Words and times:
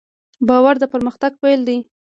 باور 0.47 0.75
د 0.79 0.83
پرمختګ 0.93 1.31
پیل 1.41 1.59
دی. 1.67 1.77